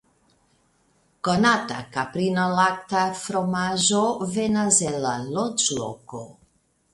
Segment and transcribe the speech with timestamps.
[1.27, 4.01] Konata kaprinolakta fromaĝo
[4.33, 6.25] venas el la loĝloko.